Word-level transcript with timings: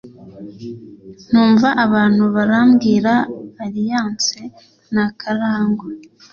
numva 1.29 1.69
abantu 1.85 2.23
barabwira 2.35 3.13
arianse 3.65 4.39
na 4.93 5.03
karangwa 5.19 5.87